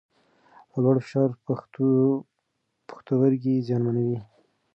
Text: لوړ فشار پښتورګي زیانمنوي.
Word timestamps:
لوړ 0.81 0.95
فشار 1.03 1.29
پښتورګي 2.87 3.55
زیانمنوي. 3.67 4.19